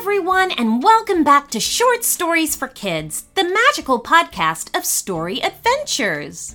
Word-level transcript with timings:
everyone, 0.00 0.52
and 0.52 0.80
welcome 0.80 1.24
back 1.24 1.50
to 1.50 1.58
Short 1.58 2.04
Stories 2.04 2.54
for 2.54 2.68
Kids, 2.68 3.24
the 3.34 3.42
magical 3.42 4.00
podcast 4.00 4.78
of 4.78 4.84
story 4.84 5.42
adventures. 5.42 6.54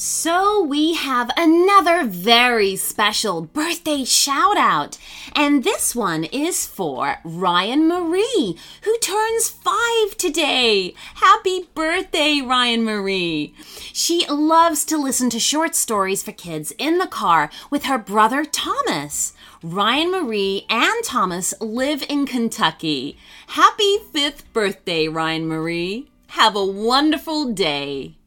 So, 0.00 0.62
we 0.62 0.94
have 0.94 1.28
another 1.36 2.04
very 2.04 2.76
special 2.76 3.42
birthday 3.42 4.04
shout 4.04 4.56
out, 4.56 4.96
and 5.34 5.64
this 5.64 5.92
one 5.92 6.22
is 6.22 6.64
for 6.64 7.16
Ryan 7.24 7.88
Marie, 7.88 8.56
who 8.82 8.98
turns 8.98 9.48
five 9.48 10.16
today. 10.16 10.94
Happy 11.16 11.68
birthday, 11.74 12.40
Ryan 12.40 12.84
Marie! 12.84 13.52
She 13.92 14.24
loves 14.28 14.84
to 14.84 14.96
listen 14.96 15.30
to 15.30 15.40
short 15.40 15.74
stories 15.74 16.22
for 16.22 16.30
kids 16.30 16.72
in 16.78 16.98
the 16.98 17.08
car 17.08 17.50
with 17.68 17.86
her 17.86 17.98
brother 17.98 18.44
Thomas. 18.44 19.32
Ryan 19.64 20.12
Marie 20.12 20.64
and 20.70 21.02
Thomas 21.02 21.54
live 21.60 22.04
in 22.08 22.24
Kentucky. 22.24 23.18
Happy 23.48 23.98
fifth 24.12 24.52
birthday, 24.52 25.08
Ryan 25.08 25.48
Marie! 25.48 26.08
Have 26.28 26.54
a 26.54 26.64
wonderful 26.64 27.52
day. 27.52 28.17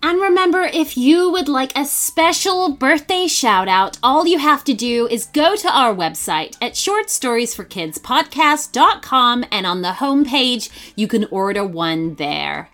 And 0.00 0.20
remember, 0.20 0.62
if 0.62 0.96
you 0.96 1.32
would 1.32 1.48
like 1.48 1.76
a 1.76 1.84
special 1.84 2.70
birthday 2.70 3.26
shout 3.26 3.66
out, 3.66 3.98
all 4.00 4.28
you 4.28 4.38
have 4.38 4.62
to 4.64 4.72
do 4.72 5.08
is 5.08 5.26
go 5.26 5.56
to 5.56 5.68
our 5.68 5.92
website 5.92 6.56
at 6.62 6.74
shortstoriesforkidspodcast.com 6.74 9.44
and 9.50 9.66
on 9.66 9.82
the 9.82 9.88
homepage, 9.88 10.70
you 10.94 11.08
can 11.08 11.24
order 11.32 11.64
one 11.64 12.14
there. 12.14 12.70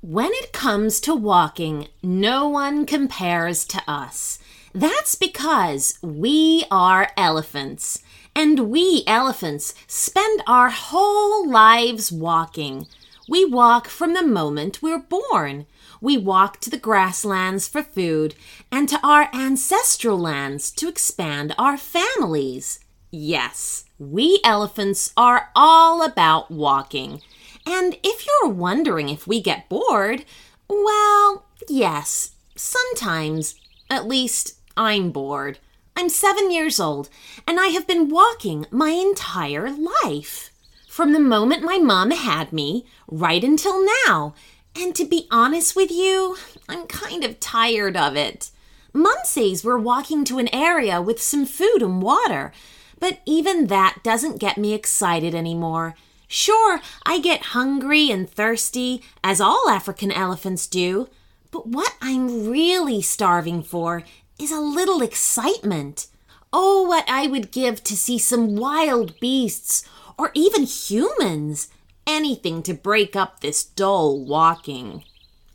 When 0.00 0.30
it 0.34 0.52
comes 0.52 1.00
to 1.00 1.12
walking, 1.14 1.88
no 2.02 2.48
one 2.48 2.86
compares 2.86 3.64
to 3.66 3.82
us. 3.88 4.38
That's 4.72 5.16
because 5.16 5.98
we 6.02 6.64
are 6.70 7.10
elephants. 7.16 8.02
And 8.34 8.70
we 8.70 9.04
elephants 9.06 9.74
spend 9.86 10.42
our 10.46 10.70
whole 10.70 11.48
lives 11.48 12.10
walking. 12.10 12.86
We 13.28 13.44
walk 13.44 13.88
from 13.88 14.14
the 14.14 14.26
moment 14.26 14.82
we're 14.82 14.98
born. 14.98 15.66
We 16.00 16.18
walk 16.18 16.58
to 16.60 16.70
the 16.70 16.78
grasslands 16.78 17.68
for 17.68 17.82
food 17.82 18.34
and 18.70 18.88
to 18.88 18.98
our 19.06 19.28
ancestral 19.32 20.18
lands 20.18 20.70
to 20.72 20.88
expand 20.88 21.54
our 21.56 21.76
families. 21.76 22.80
Yes, 23.10 23.84
we 23.98 24.40
elephants 24.42 25.12
are 25.16 25.50
all 25.54 26.02
about 26.02 26.50
walking. 26.50 27.20
And 27.66 27.96
if 28.02 28.26
you're 28.26 28.50
wondering 28.50 29.08
if 29.08 29.26
we 29.26 29.40
get 29.40 29.68
bored, 29.68 30.24
well, 30.68 31.46
yes, 31.68 32.32
sometimes. 32.56 33.54
At 33.90 34.08
least 34.08 34.58
I'm 34.76 35.10
bored. 35.10 35.58
I'm 35.96 36.08
seven 36.08 36.50
years 36.50 36.80
old, 36.80 37.08
and 37.46 37.60
I 37.60 37.68
have 37.68 37.86
been 37.86 38.08
walking 38.08 38.66
my 38.70 38.90
entire 38.90 39.70
life. 39.70 40.50
From 40.88 41.12
the 41.12 41.20
moment 41.20 41.62
my 41.62 41.78
mom 41.78 42.10
had 42.10 42.52
me, 42.52 42.86
right 43.06 43.42
until 43.42 43.84
now. 44.06 44.34
And 44.74 44.94
to 44.94 45.04
be 45.04 45.26
honest 45.30 45.76
with 45.76 45.90
you, 45.90 46.36
I'm 46.68 46.86
kind 46.86 47.24
of 47.24 47.40
tired 47.40 47.96
of 47.96 48.16
it. 48.16 48.50
Mom 48.94 49.16
says 49.24 49.64
we're 49.64 49.78
walking 49.78 50.24
to 50.26 50.38
an 50.38 50.54
area 50.54 51.00
with 51.00 51.20
some 51.20 51.46
food 51.46 51.82
and 51.82 52.02
water, 52.02 52.52
but 52.98 53.20
even 53.26 53.66
that 53.66 53.98
doesn't 54.02 54.40
get 54.40 54.58
me 54.58 54.74
excited 54.74 55.34
anymore. 55.34 55.94
Sure, 56.26 56.80
I 57.04 57.20
get 57.20 57.46
hungry 57.56 58.10
and 58.10 58.28
thirsty, 58.28 59.02
as 59.22 59.40
all 59.40 59.68
African 59.68 60.10
elephants 60.10 60.66
do, 60.66 61.08
but 61.50 61.66
what 61.66 61.94
I'm 62.00 62.48
really 62.48 63.02
starving 63.02 63.62
for 63.62 64.02
is 64.42 64.50
a 64.50 64.60
little 64.60 65.02
excitement. 65.02 66.08
Oh, 66.52 66.82
what 66.82 67.08
I 67.08 67.28
would 67.28 67.52
give 67.52 67.84
to 67.84 67.96
see 67.96 68.18
some 68.18 68.56
wild 68.56 69.18
beasts 69.20 69.88
or 70.18 70.32
even 70.34 70.64
humans. 70.64 71.68
Anything 72.06 72.64
to 72.64 72.74
break 72.74 73.14
up 73.14 73.40
this 73.40 73.62
dull 73.62 74.18
walking. 74.18 75.04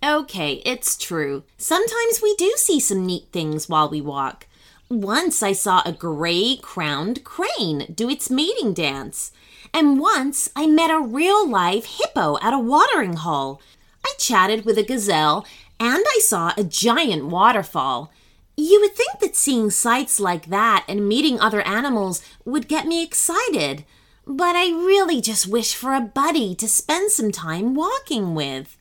Okay, 0.03 0.61
it's 0.65 0.95
true. 0.95 1.43
Sometimes 1.57 2.21
we 2.23 2.33
do 2.35 2.53
see 2.55 2.79
some 2.79 3.05
neat 3.05 3.27
things 3.33 3.67
while 3.67 3.89
we 3.89 3.99
walk. 3.99 4.47
Once 4.89 5.43
I 5.43 5.51
saw 5.51 5.81
a 5.85 5.91
gray 5.91 6.57
crowned 6.61 7.25
crane 7.25 7.91
do 7.93 8.09
its 8.09 8.29
mating 8.29 8.73
dance. 8.73 9.33
And 9.73 9.99
once 9.99 10.49
I 10.55 10.65
met 10.65 10.89
a 10.89 11.01
real 11.01 11.45
live 11.47 11.85
hippo 11.85 12.37
at 12.41 12.53
a 12.53 12.59
watering 12.59 13.17
hole. 13.17 13.61
I 14.05 14.13
chatted 14.17 14.63
with 14.63 14.77
a 14.77 14.83
gazelle 14.83 15.45
and 15.77 16.05
I 16.07 16.19
saw 16.21 16.53
a 16.55 16.63
giant 16.63 17.25
waterfall. 17.25 18.13
You 18.59 18.81
would 18.81 18.95
think 18.95 19.19
that 19.19 19.35
seeing 19.35 19.69
sights 19.69 20.19
like 20.19 20.47
that 20.47 20.83
and 20.87 21.07
meeting 21.07 21.39
other 21.39 21.61
animals 21.61 22.23
would 22.43 22.67
get 22.67 22.87
me 22.87 23.03
excited, 23.03 23.85
but 24.25 24.55
I 24.55 24.69
really 24.69 25.21
just 25.21 25.47
wish 25.47 25.75
for 25.75 25.93
a 25.93 26.01
buddy 26.01 26.55
to 26.55 26.67
spend 26.67 27.11
some 27.11 27.31
time 27.31 27.75
walking 27.75 28.33
with. 28.33 28.75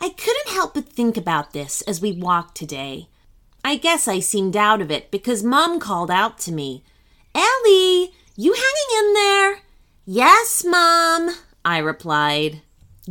I 0.00 0.10
couldn't 0.10 0.54
help 0.54 0.74
but 0.74 0.88
think 0.88 1.16
about 1.16 1.52
this 1.52 1.82
as 1.82 2.00
we 2.00 2.12
walked 2.12 2.56
today. 2.56 3.08
I 3.64 3.76
guess 3.76 4.06
I 4.06 4.20
seemed 4.20 4.56
out 4.56 4.80
of 4.80 4.90
it 4.90 5.10
because 5.10 5.42
Mom 5.42 5.80
called 5.80 6.10
out 6.10 6.38
to 6.40 6.52
me, 6.52 6.84
Elly, 7.34 8.12
you 8.36 8.52
hanging 8.52 9.08
in 9.08 9.14
there? 9.14 9.58
Yes, 10.06 10.64
Mom, 10.64 11.30
I 11.64 11.78
replied. 11.78 12.62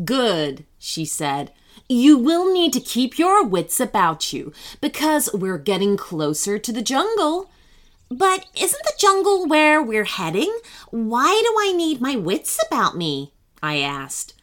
Good, 0.06 0.66
she 0.80 1.04
said. 1.04 1.52
You 1.92 2.18
will 2.18 2.54
need 2.54 2.72
to 2.72 2.80
keep 2.80 3.20
your 3.20 3.44
wits 3.44 3.82
about 3.82 4.32
you 4.32 4.54
because 4.80 5.30
we're 5.34 5.58
getting 5.58 5.98
closer 5.98 6.58
to 6.58 6.72
the 6.72 6.82
jungle. 6.82 7.52
But 8.10 8.46
isn't 8.56 8.84
the 8.84 8.94
jungle 8.98 9.46
where 9.46 9.84
we're 9.84 10.06
heading? 10.06 10.58
Why 10.92 11.42
do 11.44 11.54
I 11.60 11.74
need 11.74 12.00
my 12.00 12.16
wits 12.16 12.58
about 12.66 12.96
me? 12.96 13.34
I 13.62 13.80
asked. 13.80 14.36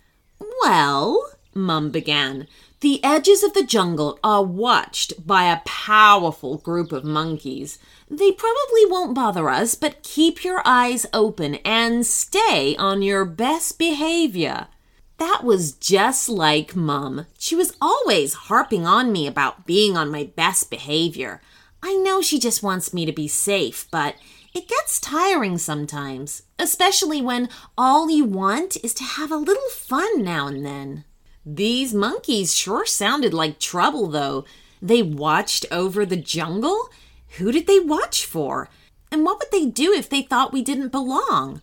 Well, 0.62 1.26
Mum 1.54 1.90
began, 1.90 2.48
the 2.80 3.02
edges 3.02 3.42
of 3.42 3.54
the 3.54 3.64
jungle 3.64 4.18
are 4.22 4.44
watched 4.44 5.26
by 5.26 5.44
a 5.44 5.62
powerful 5.64 6.58
group 6.58 6.92
of 6.92 7.02
monkeys. 7.02 7.78
They 8.10 8.30
probably 8.30 8.84
won't 8.84 9.14
bother 9.14 9.48
us, 9.48 9.74
but 9.74 10.02
keep 10.02 10.44
your 10.44 10.60
eyes 10.66 11.06
open 11.14 11.54
and 11.64 12.04
stay 12.04 12.76
on 12.76 13.00
your 13.00 13.24
best 13.24 13.78
behavior. 13.78 14.66
That 15.18 15.42
was 15.42 15.72
just 15.72 16.28
like 16.28 16.76
Mum. 16.76 17.26
She 17.38 17.56
was 17.56 17.76
always 17.80 18.34
harping 18.34 18.86
on 18.86 19.10
me 19.10 19.26
about 19.26 19.66
being 19.66 19.96
on 19.96 20.10
my 20.10 20.30
best 20.36 20.70
behavior. 20.70 21.40
I 21.82 21.94
know 21.96 22.22
she 22.22 22.38
just 22.38 22.62
wants 22.62 22.94
me 22.94 23.04
to 23.04 23.12
be 23.12 23.28
safe, 23.28 23.88
but 23.90 24.14
it 24.54 24.68
gets 24.68 25.00
tiring 25.00 25.58
sometimes, 25.58 26.42
especially 26.58 27.20
when 27.20 27.48
all 27.76 28.08
you 28.10 28.24
want 28.24 28.76
is 28.82 28.94
to 28.94 29.04
have 29.04 29.30
a 29.30 29.36
little 29.36 29.68
fun 29.70 30.22
now 30.22 30.46
and 30.46 30.64
then. 30.64 31.04
These 31.44 31.94
monkeys 31.94 32.54
sure 32.54 32.86
sounded 32.86 33.34
like 33.34 33.58
trouble, 33.58 34.06
though. 34.08 34.44
They 34.80 35.02
watched 35.02 35.66
over 35.70 36.06
the 36.06 36.16
jungle? 36.16 36.90
Who 37.38 37.50
did 37.50 37.66
they 37.66 37.80
watch 37.80 38.24
for? 38.24 38.68
And 39.10 39.24
what 39.24 39.38
would 39.38 39.50
they 39.50 39.66
do 39.66 39.92
if 39.92 40.08
they 40.08 40.22
thought 40.22 40.52
we 40.52 40.62
didn't 40.62 40.92
belong? 40.92 41.62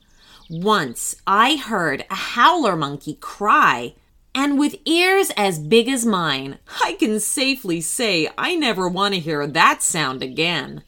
Once 0.50 1.16
I 1.26 1.56
heard 1.56 2.06
a 2.12 2.16
howler 2.16 2.76
monkey 2.76 3.16
cry, 3.16 3.96
and 4.36 4.60
with 4.60 4.76
ears 4.86 5.32
as 5.36 5.58
big 5.58 5.90
as 5.90 6.06
mine, 6.06 6.60
I 6.84 6.94
can 7.00 7.20
safely 7.20 7.82
say 7.82 8.30
I 8.38 8.54
never 8.54 8.88
want 8.88 9.16
to 9.16 9.20
hear 9.20 9.48
that 9.48 9.82
sound 9.82 10.22
again. 10.22 10.84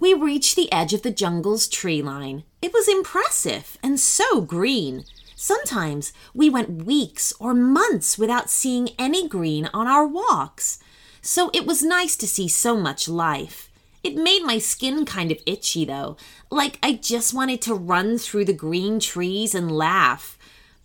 We 0.00 0.14
reached 0.14 0.56
the 0.56 0.72
edge 0.72 0.94
of 0.94 1.02
the 1.02 1.10
jungle's 1.10 1.68
tree 1.68 2.00
line. 2.00 2.44
It 2.62 2.72
was 2.72 2.88
impressive 2.88 3.76
and 3.82 4.00
so 4.00 4.40
green. 4.40 5.04
Sometimes 5.34 6.14
we 6.32 6.48
went 6.48 6.84
weeks 6.84 7.34
or 7.38 7.52
months 7.52 8.16
without 8.16 8.48
seeing 8.48 8.88
any 8.98 9.28
green 9.28 9.68
on 9.74 9.86
our 9.86 10.06
walks. 10.06 10.78
So 11.20 11.50
it 11.52 11.66
was 11.66 11.82
nice 11.82 12.16
to 12.16 12.26
see 12.26 12.48
so 12.48 12.78
much 12.78 13.08
life. 13.08 13.68
It 14.06 14.14
made 14.14 14.44
my 14.44 14.58
skin 14.60 15.04
kind 15.04 15.32
of 15.32 15.42
itchy, 15.46 15.84
though, 15.84 16.16
like 16.48 16.78
I 16.80 16.92
just 16.92 17.34
wanted 17.34 17.60
to 17.62 17.74
run 17.74 18.18
through 18.18 18.44
the 18.44 18.52
green 18.52 19.00
trees 19.00 19.52
and 19.52 19.68
laugh. 19.68 20.38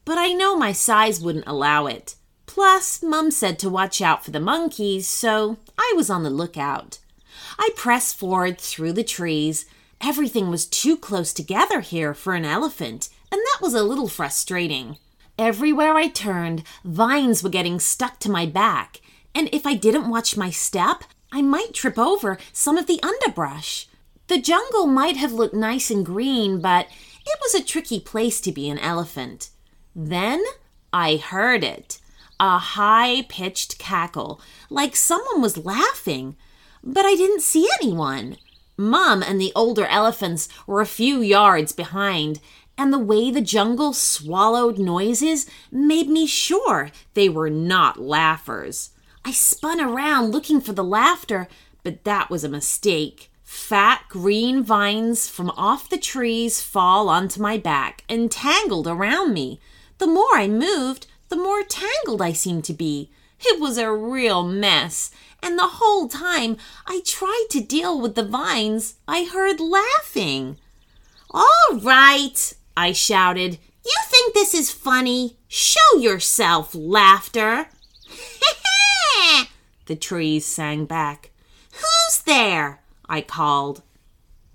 But 0.05 0.17
I 0.17 0.33
know 0.33 0.57
my 0.57 0.71
size 0.71 1.21
wouldn't 1.21 1.45
allow 1.45 1.85
it. 1.85 2.15
Plus, 2.47 3.03
Mum 3.03 3.29
said 3.29 3.59
to 3.59 3.69
watch 3.69 4.01
out 4.01 4.25
for 4.25 4.31
the 4.31 4.39
monkeys, 4.39 5.07
so 5.07 5.57
I 5.77 5.93
was 5.95 6.09
on 6.09 6.23
the 6.23 6.31
lookout. 6.31 6.97
I 7.59 7.69
pressed 7.75 8.17
forward 8.17 8.59
through 8.59 8.93
the 8.93 9.03
trees. 9.03 9.67
Everything 10.01 10.49
was 10.49 10.65
too 10.65 10.97
close 10.97 11.31
together 11.31 11.81
here 11.81 12.15
for 12.15 12.33
an 12.33 12.43
elephant, 12.43 13.09
and 13.31 13.39
that 13.39 13.59
was 13.61 13.75
a 13.75 13.83
little 13.83 14.07
frustrating. 14.07 14.97
Everywhere 15.37 15.93
I 15.93 16.07
turned, 16.07 16.63
vines 16.83 17.43
were 17.43 17.51
getting 17.51 17.79
stuck 17.79 18.17
to 18.21 18.31
my 18.31 18.47
back, 18.47 18.99
and 19.35 19.47
if 19.53 19.67
I 19.67 19.75
didn't 19.75 20.09
watch 20.09 20.35
my 20.35 20.49
step, 20.49 21.03
I 21.31 21.41
might 21.41 21.73
trip 21.73 21.97
over 21.97 22.37
some 22.51 22.77
of 22.77 22.87
the 22.87 23.01
underbrush. 23.01 23.87
The 24.27 24.41
jungle 24.41 24.85
might 24.85 25.17
have 25.17 25.31
looked 25.31 25.55
nice 25.55 25.89
and 25.89 26.05
green, 26.05 26.61
but 26.61 26.87
it 27.25 27.39
was 27.41 27.55
a 27.55 27.63
tricky 27.63 27.99
place 27.99 28.41
to 28.41 28.51
be 28.51 28.69
an 28.69 28.79
elephant. 28.79 29.49
Then 29.95 30.43
I 30.93 31.17
heard 31.17 31.63
it 31.63 31.99
a 32.41 32.57
high 32.57 33.21
pitched 33.29 33.77
cackle, 33.77 34.41
like 34.71 34.95
someone 34.95 35.41
was 35.41 35.63
laughing, 35.63 36.35
but 36.83 37.05
I 37.05 37.13
didn't 37.13 37.43
see 37.43 37.69
anyone. 37.79 38.35
Mum 38.75 39.21
and 39.21 39.39
the 39.39 39.51
older 39.55 39.85
elephants 39.85 40.49
were 40.65 40.81
a 40.81 40.87
few 40.87 41.21
yards 41.21 41.71
behind, 41.71 42.39
and 42.79 42.91
the 42.91 42.97
way 42.97 43.29
the 43.29 43.41
jungle 43.41 43.93
swallowed 43.93 44.79
noises 44.79 45.45
made 45.71 46.09
me 46.09 46.25
sure 46.25 46.89
they 47.13 47.29
were 47.29 47.51
not 47.51 48.01
laughers. 48.01 48.89
I 49.23 49.31
spun 49.31 49.79
around 49.79 50.31
looking 50.31 50.61
for 50.61 50.73
the 50.73 50.83
laughter, 50.83 51.47
but 51.83 52.03
that 52.05 52.29
was 52.29 52.43
a 52.43 52.49
mistake. 52.49 53.31
Fat 53.43 54.05
green 54.09 54.63
vines 54.63 55.27
from 55.27 55.49
off 55.51 55.89
the 55.89 55.97
trees 55.97 56.61
fall 56.61 57.09
onto 57.09 57.41
my 57.41 57.57
back 57.57 58.03
and 58.09 58.31
tangled 58.31 58.87
around 58.87 59.33
me. 59.33 59.59
The 59.99 60.07
more 60.07 60.35
I 60.35 60.47
moved, 60.47 61.05
the 61.29 61.35
more 61.35 61.63
tangled 61.63 62.21
I 62.21 62.33
seemed 62.33 62.63
to 62.65 62.73
be. 62.73 63.11
It 63.39 63.59
was 63.59 63.77
a 63.77 63.91
real 63.91 64.43
mess, 64.43 65.11
and 65.43 65.57
the 65.57 65.73
whole 65.73 66.07
time 66.07 66.57
I 66.87 67.01
tried 67.05 67.47
to 67.51 67.61
deal 67.61 67.99
with 67.99 68.15
the 68.15 68.23
vines, 68.23 68.95
I 69.07 69.25
heard 69.25 69.59
laughing. 69.59 70.57
All 71.29 71.73
right, 71.73 72.53
I 72.77 72.91
shouted. 72.91 73.59
You 73.83 73.97
think 74.05 74.33
this 74.33 74.53
is 74.53 74.71
funny? 74.71 75.37
Show 75.47 75.97
yourself, 75.97 76.73
laughter. 76.73 77.67
the 79.85 79.95
trees 79.95 80.45
sang 80.45 80.85
back. 80.85 81.31
Who's 81.73 82.21
there? 82.23 82.81
I 83.07 83.21
called. 83.21 83.81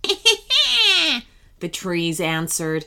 the 1.61 1.69
trees 1.69 2.21
answered. 2.21 2.87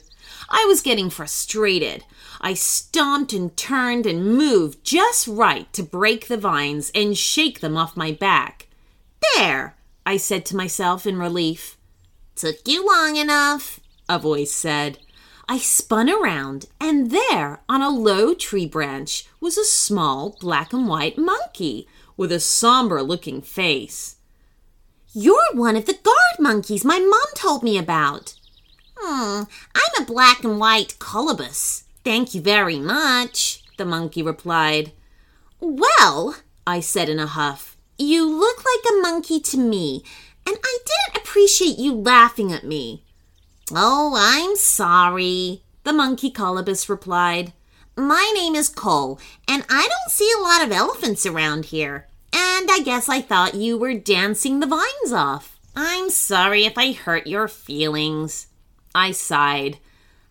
I 0.50 0.66
was 0.68 0.82
getting 0.82 1.10
frustrated. 1.10 2.04
I 2.42 2.54
stomped 2.54 3.34
and 3.34 3.56
turned 3.56 4.06
and 4.06 4.38
moved 4.38 4.84
just 4.84 5.28
right 5.28 5.72
to 5.74 5.84
break 5.84 6.28
the 6.28 6.38
vines 6.38 6.92
and 6.96 7.18
shake 7.18 7.60
them 7.60 7.78
off 7.78 7.98
my 7.98 8.12
back. 8.12 8.68
There, 9.36 9.76
I 10.06 10.18
said 10.18 10.46
to 10.48 10.56
myself 10.56 11.06
in 11.06 11.18
relief. 11.18 11.78
Took 12.36 12.68
you 12.68 12.88
long 12.88 13.18
enough, 13.18 13.80
a 14.08 14.18
voice 14.18 14.54
said. 14.54 15.00
I 15.52 15.58
spun 15.58 16.12
around, 16.12 16.68
and 16.80 17.10
there, 17.10 17.62
on 17.68 17.82
a 17.82 17.90
low 17.90 18.36
tree 18.36 18.68
branch, 18.68 19.26
was 19.42 19.58
a 19.58 19.66
small 19.66 20.38
black 20.40 20.74
and 20.74 20.88
white 20.88 21.18
monkey 21.18 21.88
with 22.16 22.32
a 22.32 22.40
somber 22.40 23.02
looking 23.02 23.42
face. 23.42 24.18
You're 25.12 25.52
one 25.54 25.76
of 25.76 25.88
the 25.88 25.98
guard 26.04 26.40
monkeys 26.40 26.86
my 26.86 27.00
mom 27.00 27.34
told 27.34 27.64
me 27.64 27.80
about. 27.80 28.36
Hmm, 28.96 29.46
I'm 29.74 30.04
a 30.04 30.06
black 30.06 30.44
and 30.44 30.60
white 30.60 30.98
colobus, 31.00 31.82
Thank 32.04 32.36
you 32.36 32.42
very 32.42 32.78
much, 32.78 33.64
the 33.78 33.86
monkey 33.86 34.22
replied. 34.22 34.92
Well, 35.60 36.36
I 36.68 36.80
said 36.80 37.10
in 37.10 37.18
a 37.18 37.26
huff, 37.26 37.76
you 37.98 38.24
look 38.30 38.58
like 38.58 38.94
a 38.94 39.02
monkey 39.02 39.40
to 39.40 39.58
me, 39.58 40.04
and 40.46 40.58
I 40.64 40.78
didn't 40.86 41.24
appreciate 41.24 41.80
you 41.80 41.96
laughing 41.96 42.54
at 42.54 42.64
me. 42.64 43.04
Oh, 43.72 44.16
I'm 44.18 44.56
sorry, 44.56 45.62
the 45.84 45.94
monkey 45.94 46.32
colobus 46.32 46.90
replied. 46.90 47.54
My 47.96 48.32
name 48.34 48.56
is 48.56 48.70
Cole, 48.70 49.20
and 49.48 49.64
I 49.70 49.88
don't 49.88 50.12
see 50.12 50.32
a 50.38 50.42
lot 50.42 50.64
of 50.64 50.72
elephants 50.72 51.26
around 51.26 51.66
here. 51.66 52.08
And 52.34 52.70
I 52.72 52.80
guess 52.84 53.10
I 53.10 53.22
thought 53.22 53.56
you 53.56 53.78
were 53.78 53.94
dancing 53.94 54.60
the 54.60 54.68
vines 54.68 55.14
off. 55.14 55.60
I'm 55.76 56.10
sorry 56.10 56.66
if 56.66 56.78
I 56.78 56.94
hurt 56.94 57.28
your 57.28 57.48
feelings. 57.48 58.48
I 58.96 59.12
sighed. 59.12 59.78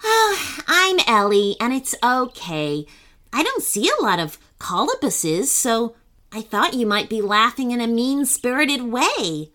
Oh, 0.02 0.62
I'm 0.66 0.98
Elly, 1.06 1.56
and 1.60 1.72
it's 1.72 1.94
okay. 2.02 2.86
I 3.32 3.42
don't 3.42 3.62
see 3.62 3.88
a 3.88 4.02
lot 4.02 4.18
of 4.18 4.38
colobuses, 4.58 5.44
so 5.44 5.94
I 6.32 6.40
thought 6.40 6.74
you 6.74 6.86
might 6.86 7.08
be 7.08 7.22
laughing 7.22 7.70
in 7.70 7.80
a 7.80 7.86
mean 7.86 8.24
spirited 8.24 8.82
way. 8.82 9.52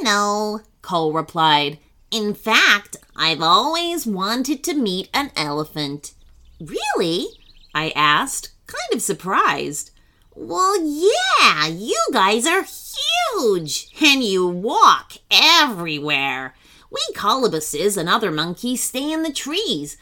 No, 0.00 0.60
Cole 0.82 1.12
replied. 1.12 1.78
In 2.14 2.32
fact, 2.32 2.96
I've 3.16 3.42
always 3.42 4.06
wanted 4.06 4.62
to 4.62 4.74
meet 4.74 5.08
an 5.12 5.32
elephant. 5.34 6.12
Really? 6.60 7.26
I 7.74 7.90
asked, 7.96 8.50
kind 8.68 8.94
of 8.94 9.02
surprised. 9.02 9.90
Well, 10.32 10.76
yeah, 10.80 11.66
you 11.66 11.98
guys 12.12 12.46
are 12.46 12.62
huge, 12.62 13.88
and 14.00 14.22
you 14.22 14.46
walk 14.46 15.14
everywhere. 15.28 16.54
We 16.88 17.00
colobuses 17.16 17.96
and 17.96 18.08
other 18.08 18.30
monkeys 18.30 18.84
stay 18.84 19.10
in 19.10 19.24
the 19.24 19.32
trees. 19.32 19.96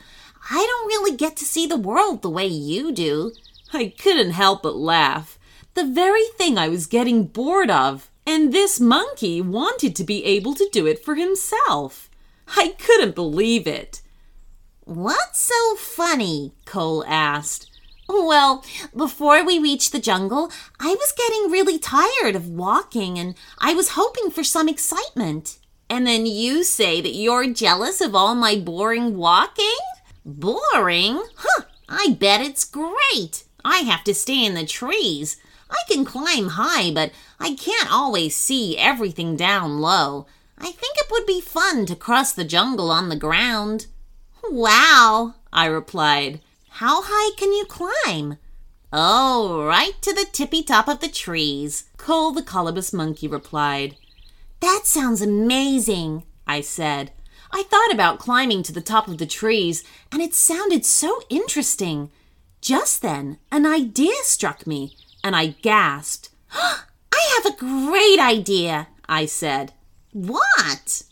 I 0.50 0.66
don't 0.66 0.88
really 0.88 1.16
get 1.16 1.38
to 1.38 1.46
see 1.46 1.66
the 1.66 1.78
world 1.78 2.20
the 2.20 2.28
way 2.28 2.46
you 2.46 2.92
do. 2.92 3.32
I 3.72 3.94
couldn't 3.98 4.32
help 4.32 4.64
but 4.64 4.76
laugh. 4.76 5.38
The 5.72 5.86
very 5.86 6.26
thing 6.36 6.58
I 6.58 6.68
was 6.68 6.86
getting 6.86 7.24
bored 7.24 7.70
of. 7.70 8.10
And 8.26 8.52
this 8.52 8.78
monkey 8.78 9.40
wanted 9.40 9.96
to 9.96 10.04
be 10.04 10.24
able 10.24 10.54
to 10.54 10.68
do 10.72 10.86
it 10.86 11.04
for 11.04 11.14
himself. 11.14 12.08
I 12.56 12.74
couldn't 12.78 13.14
believe 13.14 13.66
it. 13.66 14.02
What's 14.84 15.40
so 15.40 15.76
funny? 15.76 16.52
Cole 16.64 17.04
asked. 17.06 17.70
Well, 18.08 18.64
before 18.94 19.44
we 19.44 19.58
reached 19.58 19.92
the 19.92 20.00
jungle, 20.00 20.50
I 20.78 20.88
was 20.88 21.12
getting 21.16 21.50
really 21.50 21.78
tired 21.78 22.36
of 22.36 22.48
walking 22.48 23.18
and 23.18 23.34
I 23.58 23.74
was 23.74 23.90
hoping 23.90 24.30
for 24.30 24.44
some 24.44 24.68
excitement. 24.68 25.58
And 25.88 26.06
then 26.06 26.26
you 26.26 26.64
say 26.64 27.00
that 27.00 27.14
you're 27.14 27.52
jealous 27.52 28.00
of 28.00 28.14
all 28.14 28.34
my 28.34 28.56
boring 28.56 29.16
walking? 29.16 29.76
Boring? 30.24 31.22
Huh, 31.36 31.64
I 31.88 32.16
bet 32.18 32.40
it's 32.40 32.64
great. 32.64 33.44
I 33.64 33.78
have 33.78 34.04
to 34.04 34.14
stay 34.14 34.44
in 34.44 34.54
the 34.54 34.66
trees. 34.66 35.36
I 35.72 35.82
can 35.88 36.04
climb 36.04 36.50
high, 36.50 36.92
but 36.92 37.12
I 37.40 37.54
can't 37.54 37.90
always 37.90 38.36
see 38.36 38.76
everything 38.76 39.36
down 39.36 39.80
low. 39.80 40.26
I 40.58 40.70
think 40.70 40.96
it 40.96 41.10
would 41.10 41.26
be 41.26 41.40
fun 41.40 41.86
to 41.86 41.96
cross 41.96 42.32
the 42.32 42.44
jungle 42.44 42.90
on 42.90 43.08
the 43.08 43.16
ground. 43.16 43.86
Wow, 44.44 45.34
I 45.52 45.66
replied. 45.66 46.40
How 46.68 47.02
high 47.04 47.34
can 47.36 47.52
you 47.52 47.64
climb? 47.64 48.38
Oh, 48.92 49.64
right 49.64 50.00
to 50.02 50.12
the 50.12 50.26
tippy 50.30 50.62
top 50.62 50.86
of 50.86 51.00
the 51.00 51.08
trees, 51.08 51.84
Cole 51.96 52.32
the 52.32 52.42
colobus 52.42 52.92
monkey 52.92 53.26
replied. 53.26 53.96
That 54.60 54.82
sounds 54.84 55.22
amazing, 55.22 56.24
I 56.46 56.60
said. 56.60 57.10
I 57.50 57.62
thought 57.64 57.92
about 57.92 58.18
climbing 58.18 58.62
to 58.64 58.72
the 58.72 58.80
top 58.80 59.08
of 59.08 59.18
the 59.18 59.26
trees, 59.26 59.82
and 60.10 60.20
it 60.22 60.34
sounded 60.34 60.84
so 60.84 61.22
interesting. 61.28 62.10
Just 62.60 63.02
then, 63.02 63.38
an 63.50 63.66
idea 63.66 64.14
struck 64.22 64.66
me, 64.66 64.94
and 65.22 65.36
I 65.36 65.48
gasped. 65.62 66.30
I 66.52 67.42
have 67.42 67.52
a 67.52 67.56
great 67.56 68.18
idea, 68.18 68.88
I 69.08 69.26
said. 69.26 69.72
What? 70.12 71.02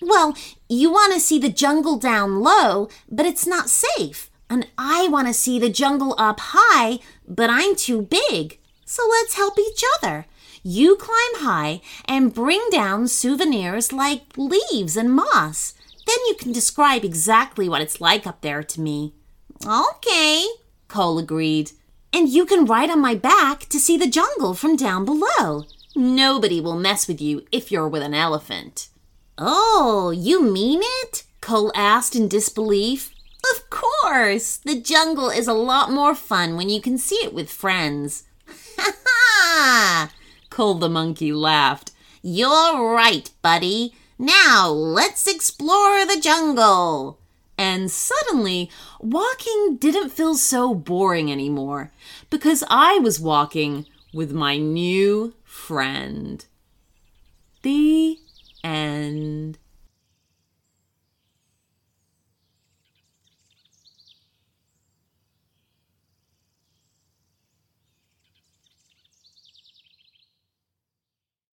Well, 0.00 0.36
you 0.68 0.90
want 0.90 1.14
to 1.14 1.20
see 1.20 1.38
the 1.38 1.48
jungle 1.48 1.98
down 1.98 2.40
low, 2.40 2.88
but 3.10 3.26
it's 3.26 3.46
not 3.46 3.68
safe. 3.68 4.30
And 4.48 4.66
I 4.78 5.08
want 5.08 5.26
to 5.26 5.34
see 5.34 5.58
the 5.58 5.68
jungle 5.68 6.14
up 6.18 6.38
high, 6.40 7.00
but 7.26 7.50
I'm 7.50 7.74
too 7.74 8.02
big. 8.02 8.58
So 8.84 9.02
let's 9.10 9.34
help 9.34 9.58
each 9.58 9.82
other. 9.96 10.26
You 10.62 10.96
climb 10.96 11.44
high 11.46 11.80
and 12.04 12.34
bring 12.34 12.60
down 12.70 13.08
souvenirs 13.08 13.92
like 13.92 14.22
leaves 14.36 14.96
and 14.96 15.12
moss. 15.12 15.74
Then 16.06 16.18
you 16.28 16.34
can 16.34 16.52
describe 16.52 17.04
exactly 17.04 17.68
what 17.68 17.80
it's 17.80 18.00
like 18.00 18.26
up 18.26 18.40
there 18.40 18.62
to 18.62 18.80
me. 18.80 19.14
Okay, 19.66 20.46
Cole 20.88 21.18
agreed. 21.18 21.72
And 22.12 22.28
you 22.28 22.46
can 22.46 22.64
ride 22.64 22.90
on 22.90 23.00
my 23.00 23.14
back 23.14 23.66
to 23.68 23.78
see 23.78 23.96
the 23.96 24.08
jungle 24.08 24.54
from 24.54 24.76
down 24.76 25.04
below. 25.04 25.64
Nobody 25.94 26.60
will 26.60 26.76
mess 26.76 27.08
with 27.08 27.20
you 27.20 27.46
if 27.52 27.70
you're 27.70 27.88
with 27.88 28.02
an 28.02 28.14
elephant. 28.14 28.88
Oh, 29.38 30.10
you 30.10 30.42
mean 30.42 30.80
it? 30.82 31.24
Cole 31.40 31.72
asked 31.74 32.16
in 32.16 32.28
disbelief. 32.28 33.12
Of 33.54 33.70
course! 33.70 34.56
The 34.58 34.80
jungle 34.80 35.30
is 35.30 35.46
a 35.46 35.52
lot 35.52 35.90
more 35.90 36.14
fun 36.14 36.56
when 36.56 36.68
you 36.68 36.80
can 36.80 36.98
see 36.98 37.16
it 37.16 37.34
with 37.34 37.50
friends. 37.50 38.24
Ha 38.78 38.92
ha! 39.06 40.12
Cole 40.50 40.74
the 40.74 40.88
monkey 40.88 41.32
laughed. 41.32 41.92
You're 42.22 42.92
right, 42.92 43.30
buddy. 43.42 43.94
Now 44.18 44.68
let's 44.68 45.26
explore 45.26 46.04
the 46.04 46.20
jungle. 46.20 47.20
And 47.58 47.90
suddenly, 47.90 48.70
walking 49.00 49.76
didn't 49.78 50.10
feel 50.10 50.34
so 50.34 50.74
boring 50.74 51.32
anymore 51.32 51.90
because 52.28 52.62
I 52.68 52.98
was 52.98 53.18
walking 53.18 53.86
with 54.12 54.32
my 54.32 54.58
new 54.58 55.34
friend. 55.42 56.44
The 57.62 58.18
end. 58.62 59.58